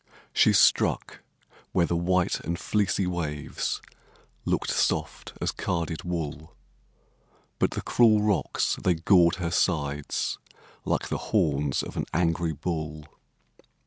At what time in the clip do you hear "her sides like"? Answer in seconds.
9.35-11.09